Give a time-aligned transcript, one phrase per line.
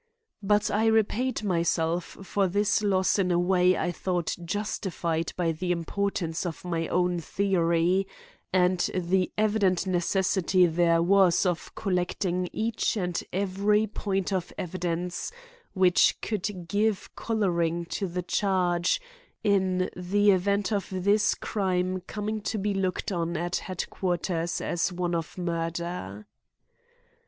[0.41, 5.71] But I repaid myself for this loss in a way I thought justified by the
[5.71, 8.07] importance of my own theory
[8.51, 15.31] and the evident necessity there was of collecting each and every point of evidence
[15.73, 18.99] which could give coloring to the charge,
[19.43, 25.13] in the event of this crime coming to be looked on at headquarters as one
[25.13, 26.25] of murder.